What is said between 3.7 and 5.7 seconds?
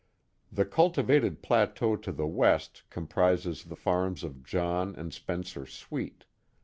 farms of John and Spencer